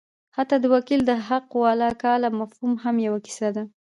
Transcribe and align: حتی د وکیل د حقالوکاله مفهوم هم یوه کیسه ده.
حتی 0.35 0.55
د 0.59 0.65
وکیل 0.75 1.01
د 1.05 1.11
حقالوکاله 1.27 2.29
مفهوم 2.39 2.73
هم 2.83 2.95
یوه 3.07 3.19
کیسه 3.25 3.49
ده. 3.55 3.63